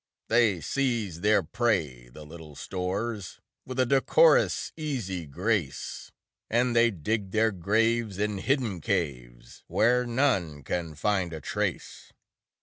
They 0.29 0.61
seize 0.61 1.21
their 1.21 1.43
prey, 1.43 2.09
the 2.09 2.25
little 2.25 2.55
stores, 2.55 3.39
With 3.67 3.79
a 3.79 3.85
decorous, 3.85 4.73
easy 4.75 5.27
grace; 5.27 6.11
And 6.49 6.75
they 6.75 6.89
dig 6.89 7.29
their 7.29 7.51
graves 7.51 8.17
in 8.17 8.39
hidden 8.39 8.81
caves, 8.81 9.63
Where 9.67 10.07
none 10.07 10.63
can 10.63 10.95
find 10.95 11.31
a 11.33 11.39
trace. 11.39 12.11